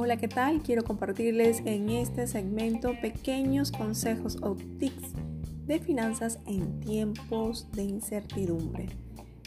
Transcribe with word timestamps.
Hola, 0.00 0.16
¿qué 0.16 0.28
tal? 0.28 0.62
Quiero 0.62 0.84
compartirles 0.84 1.60
en 1.64 1.90
este 1.90 2.28
segmento 2.28 2.92
pequeños 3.02 3.72
consejos 3.72 4.38
o 4.42 4.54
tips 4.54 5.14
de 5.66 5.80
finanzas 5.80 6.38
en 6.46 6.78
tiempos 6.78 7.66
de 7.72 7.82
incertidumbre. 7.82 8.90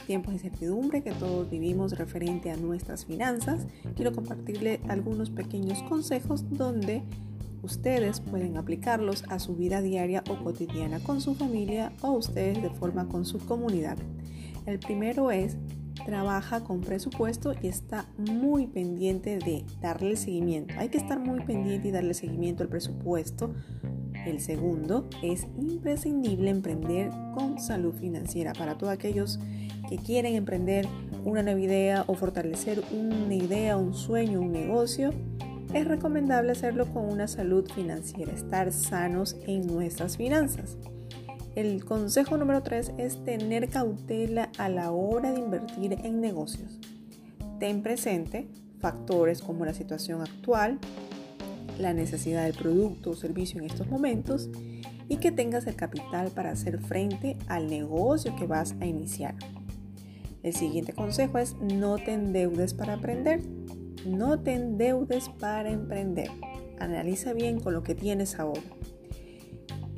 Tiempos 0.05 0.33
de 0.33 0.39
incertidumbre 0.39 1.03
que 1.03 1.13
todos 1.13 1.49
vivimos 1.49 1.97
referente 1.97 2.51
a 2.51 2.57
nuestras 2.57 3.05
finanzas. 3.05 3.65
Quiero 3.95 4.11
compartirles 4.11 4.81
algunos 4.89 5.29
pequeños 5.29 5.81
consejos 5.83 6.43
donde 6.49 7.01
ustedes 7.63 8.19
pueden 8.19 8.57
aplicarlos 8.57 9.23
a 9.29 9.39
su 9.39 9.55
vida 9.55 9.81
diaria 9.81 10.21
o 10.29 10.43
cotidiana 10.43 10.99
con 10.99 11.21
su 11.21 11.33
familia 11.33 11.93
o 12.01 12.11
ustedes 12.11 12.61
de 12.61 12.71
forma 12.71 13.07
con 13.07 13.23
su 13.23 13.39
comunidad. 13.39 13.97
El 14.65 14.79
primero 14.79 15.31
es 15.31 15.55
trabaja 16.05 16.63
con 16.63 16.81
presupuesto 16.81 17.53
y 17.61 17.67
está 17.67 18.07
muy 18.17 18.67
pendiente 18.67 19.37
de 19.37 19.65
darle 19.81 20.15
seguimiento. 20.15 20.73
Hay 20.77 20.89
que 20.89 20.97
estar 20.97 21.19
muy 21.19 21.41
pendiente 21.41 21.89
y 21.89 21.91
darle 21.91 22.13
seguimiento 22.13 22.63
al 22.63 22.69
presupuesto. 22.69 23.53
El 24.25 24.39
segundo 24.39 25.09
es 25.23 25.47
imprescindible 25.57 26.49
emprender 26.49 27.09
con 27.33 27.59
salud 27.59 27.93
financiera 27.93 28.53
para 28.53 28.77
todos 28.77 28.93
aquellos 28.93 29.39
que 29.89 29.97
quieren 29.97 30.35
emprender 30.35 30.87
una 31.25 31.43
nueva 31.43 31.59
idea 31.59 32.03
o 32.07 32.15
fortalecer 32.15 32.83
una 32.91 33.35
idea, 33.35 33.77
un 33.77 33.93
sueño, 33.93 34.41
un 34.41 34.51
negocio. 34.51 35.11
Es 35.73 35.87
recomendable 35.87 36.51
hacerlo 36.51 36.85
con 36.91 37.05
una 37.05 37.27
salud 37.27 37.69
financiera, 37.73 38.33
estar 38.33 38.71
sanos 38.71 39.37
en 39.47 39.67
nuestras 39.67 40.17
finanzas. 40.17 40.77
El 41.55 41.83
consejo 41.83 42.37
número 42.37 42.63
3 42.63 42.93
es 42.97 43.23
tener 43.25 43.67
cautela 43.67 44.49
a 44.57 44.69
la 44.69 44.91
hora 44.91 45.33
de 45.33 45.39
invertir 45.39 45.97
en 46.03 46.21
negocios. 46.21 46.79
Ten 47.59 47.83
presente 47.83 48.47
factores 48.79 49.41
como 49.41 49.65
la 49.65 49.73
situación 49.73 50.21
actual, 50.21 50.79
la 51.77 51.93
necesidad 51.93 52.45
del 52.45 52.53
producto 52.53 53.11
o 53.11 53.15
servicio 53.15 53.59
en 53.59 53.65
estos 53.65 53.87
momentos 53.87 54.49
y 55.09 55.17
que 55.17 55.33
tengas 55.33 55.67
el 55.67 55.75
capital 55.75 56.29
para 56.29 56.51
hacer 56.51 56.79
frente 56.79 57.35
al 57.47 57.67
negocio 57.67 58.33
que 58.37 58.47
vas 58.47 58.75
a 58.79 58.85
iniciar. 58.85 59.35
El 60.43 60.55
siguiente 60.55 60.93
consejo 60.93 61.37
es 61.37 61.55
no 61.57 61.97
te 61.97 62.13
endeudes 62.13 62.73
para 62.73 62.93
aprender. 62.93 63.41
No 64.05 64.39
te 64.39 64.53
endeudes 64.53 65.29
para 65.29 65.69
emprender. 65.69 66.29
Analiza 66.79 67.33
bien 67.33 67.59
con 67.59 67.73
lo 67.73 67.83
que 67.83 67.93
tienes 67.93 68.39
ahora. 68.39 68.61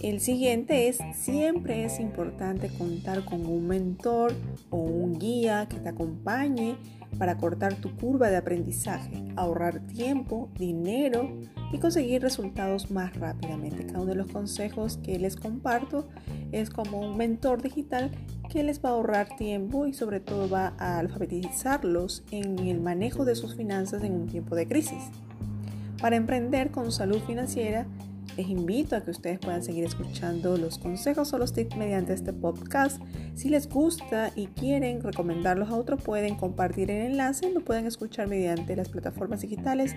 El 0.04 0.20
siguiente 0.20 0.90
es, 0.90 1.00
siempre 1.16 1.86
es 1.86 1.98
importante 1.98 2.68
contar 2.68 3.24
con 3.24 3.46
un 3.46 3.66
mentor 3.68 4.34
o 4.70 4.76
un 4.76 5.18
guía 5.18 5.66
que 5.70 5.78
te 5.78 5.88
acompañe 5.88 6.76
para 7.18 7.38
cortar 7.38 7.76
tu 7.76 7.96
curva 7.96 8.30
de 8.30 8.36
aprendizaje, 8.36 9.24
ahorrar 9.38 9.80
tiempo, 9.88 10.50
dinero 10.60 11.32
y 11.72 11.78
conseguir 11.78 12.22
resultados 12.22 12.92
más 12.92 13.16
rápidamente. 13.16 13.86
Cada 13.86 14.02
uno 14.02 14.10
de 14.10 14.16
los 14.16 14.28
consejos 14.30 14.98
que 14.98 15.18
les 15.20 15.38
comparto 15.38 16.10
es 16.52 16.70
como 16.70 17.00
un 17.00 17.16
mentor 17.16 17.62
digital 17.62 18.12
que 18.50 18.62
les 18.62 18.84
va 18.84 18.90
a 18.90 18.92
ahorrar 18.92 19.38
tiempo 19.38 19.88
y 19.88 19.94
sobre 19.94 20.20
todo 20.20 20.50
va 20.50 20.74
a 20.80 21.00
alfabetizarlos 21.00 22.26
en 22.30 22.60
el 22.60 22.82
manejo 22.82 23.24
de 23.24 23.36
sus 23.36 23.56
finanzas 23.56 24.04
en 24.04 24.12
un 24.16 24.28
tiempo 24.28 24.54
de 24.54 24.68
crisis. 24.68 25.12
Para 26.02 26.18
emprender 26.18 26.72
con 26.72 26.92
salud 26.92 27.22
financiera, 27.26 27.88
les 28.38 28.48
invito 28.48 28.96
a 28.96 29.02
que 29.02 29.12
ustedes 29.12 29.40
puedan 29.40 29.64
seguir 29.64 29.84
escuchando 29.84 30.58
los 30.58 30.78
consejos 30.78 31.34
o 31.34 31.38
los 31.38 31.54
tips 31.54 31.76
mediante 31.78 32.14
este 32.14 32.34
podcast. 32.34 33.02
Si 33.36 33.50
les 33.50 33.70
gusta 33.70 34.32
y 34.36 34.48
quieren 34.48 35.02
recomendarlos 35.02 35.70
a 35.70 35.76
otros, 35.76 36.02
pueden 36.02 36.36
compartir 36.36 36.92
el 36.92 37.12
enlace. 37.12 37.52
Lo 37.52 37.62
pueden 37.62 37.86
escuchar 37.86 38.28
mediante 38.28 38.76
las 38.76 38.90
plataformas 38.90 39.42
digitales 39.42 39.96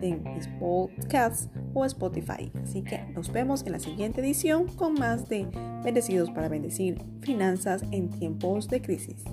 de 0.00 0.18
Podcast 0.58 1.50
o 1.74 1.84
Spotify. 1.84 2.50
Así 2.62 2.82
que 2.82 3.04
nos 3.14 3.32
vemos 3.32 3.64
en 3.66 3.72
la 3.72 3.78
siguiente 3.78 4.20
edición 4.20 4.66
con 4.66 4.94
más 4.94 5.28
de 5.28 5.46
Bendecidos 5.84 6.30
para 6.30 6.48
Bendecir 6.48 7.02
Finanzas 7.20 7.82
en 7.90 8.10
tiempos 8.10 8.68
de 8.68 8.82
crisis. 8.82 9.24